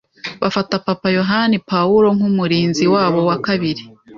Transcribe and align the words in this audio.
bafata 0.41 0.73
Papa 0.87 1.07
Yohani 1.17 1.57
Pawulo 1.69 2.07
nk'umurinzi 2.17 2.83
wabo 2.93 3.19
wa 3.29 3.37
kabiri 3.45 3.83